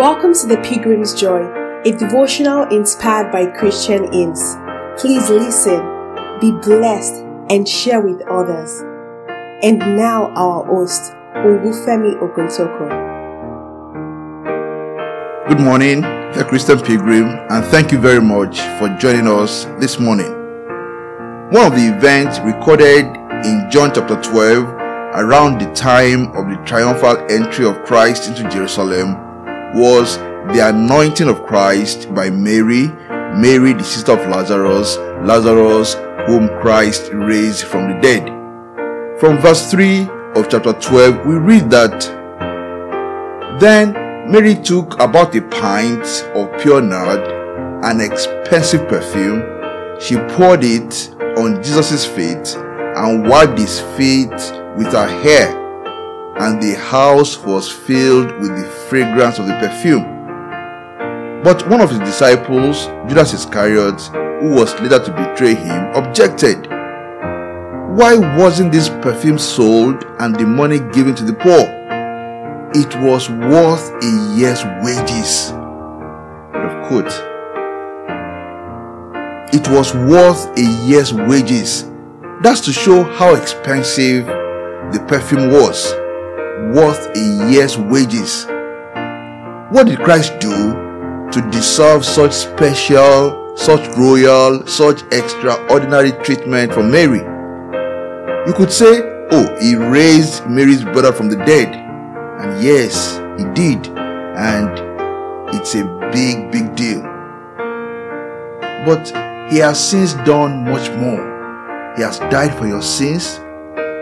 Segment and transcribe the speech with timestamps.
[0.00, 1.42] Welcome to The Pilgrim's Joy,
[1.84, 4.56] a devotional inspired by Christian hymns.
[4.96, 5.78] Please listen,
[6.40, 8.80] be blessed, and share with others.
[9.62, 12.88] And now, our host, Olufemi Oguntoko.
[15.48, 20.32] Good morning, the Christian Pilgrim, and thank you very much for joining us this morning.
[21.50, 23.04] One of the events recorded
[23.44, 29.29] in John chapter 12 around the time of the triumphal entry of Christ into Jerusalem
[29.74, 30.16] was
[30.52, 32.88] the anointing of Christ by Mary,
[33.36, 35.94] Mary, the sister of Lazarus, Lazarus,
[36.26, 38.26] whom Christ raised from the dead.
[39.20, 42.00] From verse 3 of chapter 12, we read that
[43.60, 43.92] Then
[44.30, 47.20] Mary took about a pint of pure nard,
[47.84, 49.42] an expensive perfume.
[50.00, 54.30] She poured it on Jesus' feet and wiped his feet
[54.76, 55.59] with her hair
[56.40, 60.02] and the house was filled with the fragrance of the perfume.
[61.44, 64.00] But one of his disciples, Judas Iscariot,
[64.40, 66.66] who was later to betray him, objected.
[67.94, 71.60] Why wasn't this perfume sold and the money given to the poor?
[72.72, 75.50] It was worth a year's wages.
[76.54, 77.12] Of quote.
[79.52, 81.84] It was worth a year's wages.
[82.40, 85.99] That's to show how expensive the perfume was
[86.74, 88.46] worth a year's wages.
[89.70, 90.72] What did Christ do
[91.32, 97.20] to deserve such special, such royal, such extraordinary treatment from Mary?
[98.46, 101.68] You could say, oh, he raised Mary's brother from the dead.
[102.40, 103.86] And yes, he did.
[103.96, 104.70] And
[105.54, 107.02] it's a big, big deal.
[108.86, 109.06] But
[109.52, 111.94] he has since done much more.
[111.96, 113.36] He has died for your sins.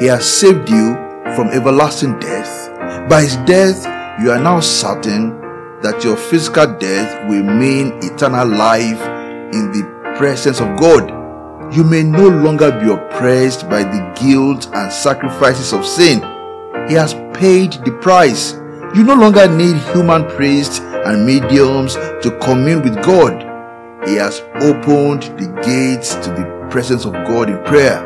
[0.00, 3.08] He has saved you from everlasting death.
[3.08, 3.84] By his death,
[4.20, 5.40] you are now certain
[5.82, 9.00] that your physical death will mean eternal life
[9.52, 11.10] in the presence of God.
[11.74, 16.20] You may no longer be oppressed by the guilt and sacrifices of sin.
[16.88, 18.52] He has paid the price.
[18.94, 23.48] You no longer need human priests and mediums to commune with God.
[24.06, 28.00] He has opened the gates to the presence of God in prayer.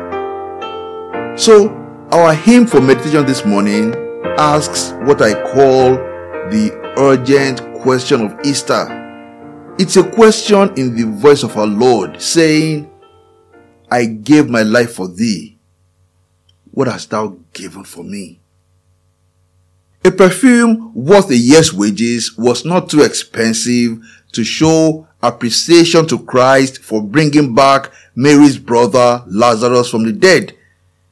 [1.37, 3.93] So, our hymn for meditation this morning
[4.37, 5.95] asks what I call
[6.49, 8.85] the urgent question of Easter.
[9.77, 12.89] It's a question in the voice of our Lord saying,
[13.91, 15.57] I gave my life for thee.
[16.71, 18.39] What hast thou given for me?
[20.05, 23.99] A perfume worth a year's wages was not too expensive
[24.31, 30.56] to show appreciation to Christ for bringing back Mary's brother Lazarus from the dead.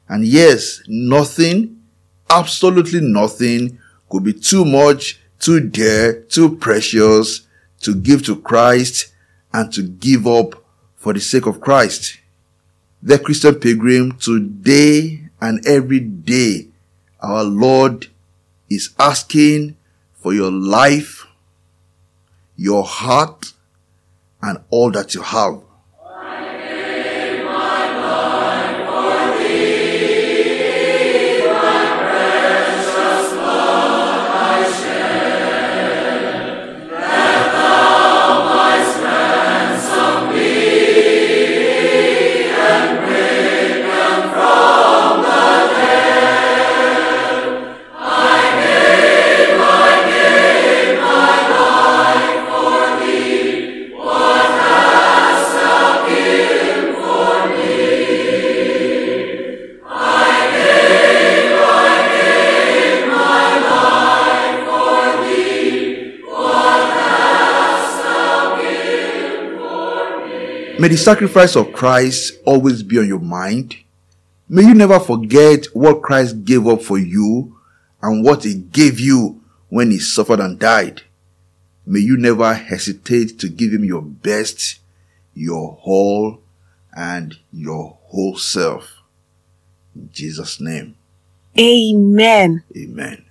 [0.08, 1.82] And yes, nothing,
[2.30, 3.78] absolutely nothing
[4.08, 7.46] could be too much, too dear, too precious
[7.80, 9.12] to give to Christ
[9.52, 10.62] and to give up
[10.96, 12.18] for the sake of Christ.
[13.02, 16.68] The Christian pilgrim today and every day,
[17.20, 18.08] our Lord
[18.68, 19.76] is asking
[20.14, 21.26] for your life,
[22.56, 23.52] your heart,
[24.42, 25.60] and all that you have.
[70.78, 73.76] May the sacrifice of Christ always be on your mind.
[74.46, 77.56] May you never forget what Christ gave up for you
[78.02, 81.02] and what he gave you when he suffered and died.
[81.86, 84.80] May you never hesitate to give him your best,
[85.34, 86.42] your whole,
[86.94, 89.02] and your whole self.
[89.94, 90.96] In Jesus' name.
[91.58, 92.64] Amen.
[92.76, 93.24] Amen.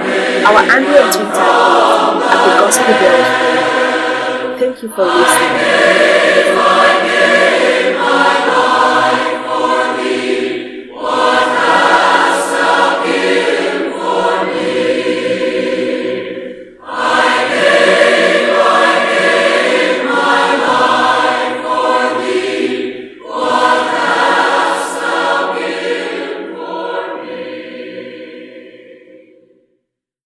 [0.44, 1.50] Our annual Twitter
[2.30, 3.64] at the Gospel Bells Radio.
[4.58, 6.53] Thank you for listening.